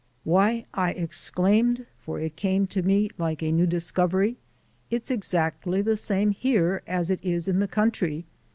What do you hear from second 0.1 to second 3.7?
"Why!" I exclaimed, for it came to me like a new